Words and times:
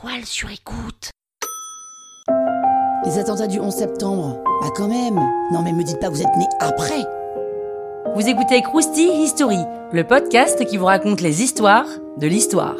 toile 0.00 0.24
sur 0.24 0.50
écoute. 0.50 1.10
Les 3.04 3.18
attentats 3.18 3.46
du 3.46 3.58
11 3.58 3.72
septembre 3.72 4.36
Ah 4.62 4.68
quand 4.76 4.88
même 4.88 5.16
Non 5.52 5.62
mais 5.62 5.72
me 5.72 5.82
dites 5.82 5.98
pas 5.98 6.08
que 6.08 6.12
vous 6.12 6.22
êtes 6.22 6.36
né 6.36 6.46
après 6.60 7.04
Vous 8.14 8.28
écoutez 8.28 8.60
Krusty 8.62 9.08
History, 9.22 9.58
le 9.92 10.04
podcast 10.04 10.64
qui 10.66 10.76
vous 10.76 10.84
raconte 10.84 11.20
les 11.20 11.42
histoires 11.42 11.86
de 12.18 12.26
l'histoire. 12.26 12.76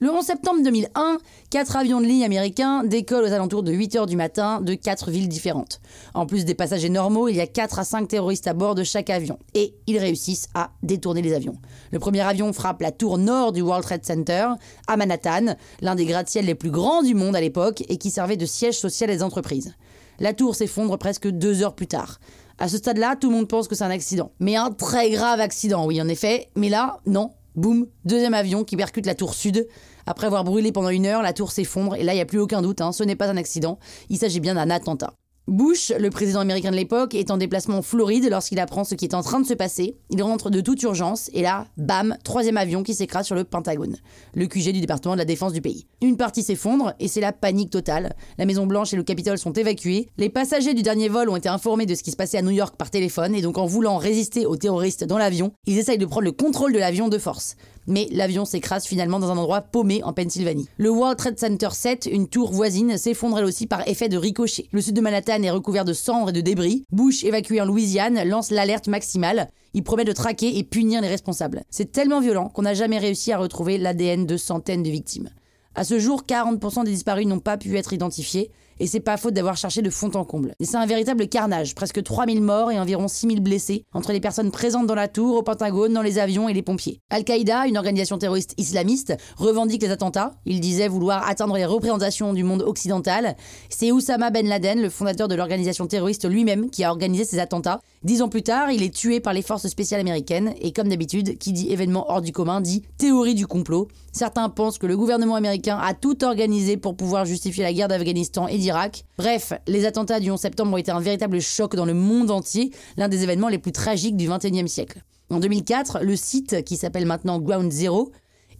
Le 0.00 0.12
11 0.12 0.24
septembre 0.24 0.62
2001, 0.62 1.18
quatre 1.50 1.74
avions 1.74 2.00
de 2.00 2.06
ligne 2.06 2.24
américains 2.24 2.84
décollent 2.84 3.24
aux 3.24 3.32
alentours 3.32 3.64
de 3.64 3.72
8h 3.72 4.06
du 4.06 4.14
matin 4.14 4.60
de 4.60 4.74
quatre 4.74 5.10
villes 5.10 5.28
différentes. 5.28 5.80
En 6.14 6.24
plus 6.24 6.44
des 6.44 6.54
passagers 6.54 6.88
normaux, 6.88 7.26
il 7.26 7.34
y 7.34 7.40
a 7.40 7.48
4 7.48 7.80
à 7.80 7.84
5 7.84 8.06
terroristes 8.06 8.46
à 8.46 8.54
bord 8.54 8.76
de 8.76 8.84
chaque 8.84 9.10
avion. 9.10 9.40
Et 9.54 9.74
ils 9.88 9.98
réussissent 9.98 10.46
à 10.54 10.70
détourner 10.84 11.20
les 11.20 11.34
avions. 11.34 11.56
Le 11.90 11.98
premier 11.98 12.20
avion 12.20 12.52
frappe 12.52 12.80
la 12.80 12.92
tour 12.92 13.18
nord 13.18 13.50
du 13.50 13.60
World 13.60 13.82
Trade 13.82 14.06
Center, 14.06 14.50
à 14.86 14.96
Manhattan, 14.96 15.56
l'un 15.80 15.96
des 15.96 16.06
gratte-ciels 16.06 16.46
les 16.46 16.54
plus 16.54 16.70
grands 16.70 17.02
du 17.02 17.16
monde 17.16 17.34
à 17.34 17.40
l'époque 17.40 17.82
et 17.88 17.96
qui 17.96 18.12
servait 18.12 18.36
de 18.36 18.46
siège 18.46 18.78
social 18.78 19.10
des 19.10 19.24
entreprises. 19.24 19.74
La 20.20 20.32
tour 20.32 20.54
s'effondre 20.54 20.96
presque 20.96 21.26
deux 21.26 21.64
heures 21.64 21.74
plus 21.74 21.88
tard. 21.88 22.20
À 22.58 22.68
ce 22.68 22.76
stade-là, 22.76 23.16
tout 23.16 23.30
le 23.30 23.36
monde 23.36 23.48
pense 23.48 23.66
que 23.66 23.74
c'est 23.74 23.84
un 23.84 23.90
accident. 23.90 24.30
Mais 24.38 24.54
un 24.54 24.70
très 24.70 25.10
grave 25.10 25.40
accident, 25.40 25.86
oui, 25.86 26.00
en 26.00 26.06
effet. 26.06 26.50
Mais 26.54 26.68
là, 26.68 27.00
non, 27.04 27.32
Boum, 27.58 27.88
deuxième 28.04 28.34
avion 28.34 28.62
qui 28.62 28.76
percute 28.76 29.04
la 29.04 29.16
tour 29.16 29.34
sud. 29.34 29.66
Après 30.06 30.28
avoir 30.28 30.44
brûlé 30.44 30.70
pendant 30.70 30.90
une 30.90 31.06
heure, 31.06 31.22
la 31.22 31.32
tour 31.32 31.50
s'effondre 31.50 31.96
et 31.96 32.04
là, 32.04 32.12
il 32.12 32.16
n'y 32.16 32.22
a 32.22 32.24
plus 32.24 32.38
aucun 32.38 32.62
doute, 32.62 32.80
hein, 32.80 32.92
ce 32.92 33.02
n'est 33.02 33.16
pas 33.16 33.28
un 33.28 33.36
accident, 33.36 33.80
il 34.08 34.16
s'agit 34.16 34.38
bien 34.38 34.54
d'un 34.54 34.70
attentat. 34.70 35.14
Bush, 35.48 35.94
le 35.98 36.10
président 36.10 36.40
américain 36.40 36.70
de 36.70 36.76
l'époque, 36.76 37.14
est 37.14 37.30
en 37.30 37.38
déplacement 37.38 37.78
en 37.78 37.82
Floride 37.82 38.28
lorsqu'il 38.30 38.60
apprend 38.60 38.84
ce 38.84 38.94
qui 38.94 39.06
est 39.06 39.14
en 39.14 39.22
train 39.22 39.40
de 39.40 39.46
se 39.46 39.54
passer. 39.54 39.96
Il 40.10 40.22
rentre 40.22 40.50
de 40.50 40.60
toute 40.60 40.82
urgence 40.82 41.30
et 41.32 41.40
là, 41.40 41.66
bam, 41.78 42.18
troisième 42.22 42.58
avion 42.58 42.82
qui 42.82 42.92
s'écrase 42.92 43.24
sur 43.24 43.34
le 43.34 43.44
Pentagone, 43.44 43.96
le 44.34 44.46
QG 44.46 44.72
du 44.72 44.82
département 44.82 45.14
de 45.14 45.18
la 45.18 45.24
défense 45.24 45.54
du 45.54 45.62
pays. 45.62 45.86
Une 46.02 46.18
partie 46.18 46.42
s'effondre 46.42 46.92
et 47.00 47.08
c'est 47.08 47.22
la 47.22 47.32
panique 47.32 47.70
totale. 47.70 48.14
La 48.36 48.44
Maison 48.44 48.66
Blanche 48.66 48.92
et 48.92 48.96
le 48.96 49.02
Capitole 49.04 49.38
sont 49.38 49.54
évacués. 49.54 50.10
Les 50.18 50.28
passagers 50.28 50.74
du 50.74 50.82
dernier 50.82 51.08
vol 51.08 51.30
ont 51.30 51.36
été 51.36 51.48
informés 51.48 51.86
de 51.86 51.94
ce 51.94 52.02
qui 52.02 52.10
se 52.10 52.16
passait 52.16 52.36
à 52.36 52.42
New 52.42 52.50
York 52.50 52.76
par 52.76 52.90
téléphone 52.90 53.34
et 53.34 53.40
donc 53.40 53.56
en 53.56 53.64
voulant 53.64 53.96
résister 53.96 54.44
aux 54.44 54.56
terroristes 54.56 55.04
dans 55.04 55.16
l'avion, 55.16 55.52
ils 55.64 55.78
essayent 55.78 55.96
de 55.96 56.04
prendre 56.04 56.24
le 56.24 56.32
contrôle 56.32 56.74
de 56.74 56.78
l'avion 56.78 57.08
de 57.08 57.16
force 57.16 57.56
mais 57.88 58.06
l'avion 58.12 58.44
s'écrase 58.44 58.86
finalement 58.86 59.18
dans 59.18 59.32
un 59.32 59.36
endroit 59.36 59.62
paumé 59.62 60.02
en 60.04 60.12
Pennsylvanie. 60.12 60.68
Le 60.76 60.90
World 60.90 61.18
Trade 61.18 61.38
Center 61.38 61.70
7, 61.72 62.08
une 62.12 62.28
tour 62.28 62.52
voisine, 62.52 62.96
s'effondre 62.96 63.38
elle 63.38 63.44
aussi 63.44 63.66
par 63.66 63.88
effet 63.88 64.08
de 64.08 64.16
ricochet. 64.16 64.68
Le 64.70 64.80
sud 64.80 64.94
de 64.94 65.00
Manhattan 65.00 65.42
est 65.42 65.50
recouvert 65.50 65.84
de 65.84 65.92
cendres 65.92 66.28
et 66.28 66.32
de 66.32 66.40
débris. 66.40 66.84
Bush, 66.92 67.24
évacué 67.24 67.60
en 67.60 67.64
Louisiane, 67.64 68.22
lance 68.28 68.50
l'alerte 68.50 68.86
maximale. 68.86 69.48
Il 69.74 69.82
promet 69.82 70.04
de 70.04 70.12
traquer 70.12 70.58
et 70.58 70.64
punir 70.64 71.00
les 71.00 71.08
responsables. 71.08 71.64
C'est 71.70 71.90
tellement 71.90 72.20
violent 72.20 72.48
qu'on 72.48 72.62
n'a 72.62 72.74
jamais 72.74 72.98
réussi 72.98 73.32
à 73.32 73.38
retrouver 73.38 73.78
l'ADN 73.78 74.26
de 74.26 74.36
centaines 74.36 74.82
de 74.82 74.90
victimes. 74.90 75.30
À 75.74 75.84
ce 75.84 75.98
jour, 75.98 76.24
40% 76.28 76.84
des 76.84 76.90
disparus 76.90 77.26
n'ont 77.26 77.38
pas 77.38 77.56
pu 77.56 77.76
être 77.76 77.92
identifiés, 77.92 78.50
et 78.80 78.86
c'est 78.86 79.00
pas 79.00 79.16
faute 79.16 79.34
d'avoir 79.34 79.56
cherché 79.56 79.82
de 79.82 79.90
fond 79.90 80.10
en 80.14 80.24
comble. 80.24 80.54
C'est 80.60 80.76
un 80.76 80.86
véritable 80.86 81.28
carnage, 81.28 81.74
presque 81.74 82.02
3000 82.02 82.40
morts 82.40 82.70
et 82.70 82.78
environ 82.78 83.08
6000 83.08 83.40
blessés, 83.40 83.84
entre 83.92 84.12
les 84.12 84.20
personnes 84.20 84.50
présentes 84.50 84.86
dans 84.86 84.94
la 84.94 85.08
tour, 85.08 85.36
au 85.36 85.42
Pentagone, 85.42 85.92
dans 85.92 86.02
les 86.02 86.18
avions 86.18 86.48
et 86.48 86.54
les 86.54 86.62
pompiers. 86.62 87.00
Al-Qaïda, 87.10 87.66
une 87.66 87.76
organisation 87.76 88.18
terroriste 88.18 88.54
islamiste, 88.56 89.16
revendique 89.36 89.82
les 89.82 89.90
attentats. 89.90 90.32
Il 90.46 90.60
disait 90.60 90.88
vouloir 90.88 91.28
atteindre 91.28 91.56
les 91.56 91.64
représentations 91.64 92.32
du 92.32 92.44
monde 92.44 92.62
occidental. 92.62 93.36
C'est 93.68 93.92
Oussama 93.92 94.30
Ben 94.30 94.46
Laden, 94.46 94.80
le 94.80 94.90
fondateur 94.90 95.28
de 95.28 95.34
l'organisation 95.34 95.86
terroriste 95.86 96.28
lui-même, 96.28 96.70
qui 96.70 96.84
a 96.84 96.90
organisé 96.90 97.24
ces 97.24 97.38
attentats. 97.38 97.80
Dix 98.04 98.22
ans 98.22 98.28
plus 98.28 98.42
tard, 98.42 98.70
il 98.70 98.82
est 98.82 98.94
tué 98.94 99.20
par 99.20 99.32
les 99.32 99.42
forces 99.42 99.66
spéciales 99.66 100.00
américaines, 100.00 100.54
et 100.60 100.72
comme 100.72 100.88
d'habitude, 100.88 101.38
qui 101.38 101.52
dit 101.52 101.72
événement 101.72 102.06
hors 102.08 102.22
du 102.22 102.32
commun 102.32 102.60
dit 102.60 102.82
théorie 102.96 103.34
du 103.34 103.46
complot. 103.46 103.88
Certains 104.12 104.48
pensent 104.48 104.78
que 104.78 104.86
le 104.86 104.96
gouvernement 104.96 105.34
américain 105.34 105.78
a 105.80 105.94
tout 105.94 106.24
organisé 106.24 106.76
pour 106.76 106.96
pouvoir 106.96 107.24
justifier 107.24 107.62
la 107.62 107.72
guerre 107.72 107.88
d'Afghanistan 107.88 108.46
et. 108.46 108.67
Bref, 109.16 109.52
les 109.66 109.86
attentats 109.86 110.20
du 110.20 110.30
11 110.30 110.38
septembre 110.38 110.72
ont 110.74 110.76
été 110.76 110.90
un 110.90 111.00
véritable 111.00 111.40
choc 111.40 111.74
dans 111.76 111.84
le 111.84 111.94
monde 111.94 112.30
entier, 112.30 112.70
l'un 112.96 113.08
des 113.08 113.22
événements 113.22 113.48
les 113.48 113.58
plus 113.58 113.72
tragiques 113.72 114.16
du 114.16 114.28
XXIe 114.28 114.68
siècle. 114.68 115.02
En 115.30 115.40
2004, 115.40 116.00
le 116.02 116.16
site, 116.16 116.64
qui 116.64 116.76
s'appelle 116.76 117.06
maintenant 117.06 117.38
Ground 117.38 117.70
Zero, 117.70 118.10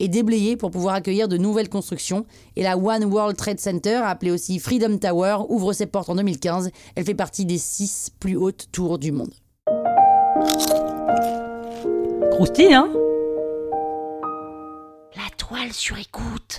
est 0.01 0.09
déblayé 0.09 0.57
pour 0.57 0.71
pouvoir 0.71 0.95
accueillir 0.95 1.29
de 1.29 1.37
nouvelles 1.37 1.69
constructions. 1.69 2.25
Et 2.57 2.63
la 2.63 2.77
One 2.77 3.05
World 3.05 3.37
Trade 3.37 3.59
Center, 3.59 4.01
appelée 4.05 4.31
aussi 4.31 4.59
Freedom 4.59 4.97
Tower, 4.99 5.39
ouvre 5.49 5.73
ses 5.73 5.87
portes 5.87 6.09
en 6.09 6.15
2015. 6.15 6.71
Elle 6.95 7.05
fait 7.05 7.15
partie 7.15 7.47
des 7.47 7.59
six 7.59 8.11
plus 8.21 8.37
hautes 8.37 8.69
tours 8.71 8.99
du 8.99 9.13
monde. 9.13 9.35
Croustille, 12.33 12.75
hein? 12.75 12.89
La 15.17 15.29
toile 15.37 15.73
sur 15.73 15.99
écoute. 15.99 16.59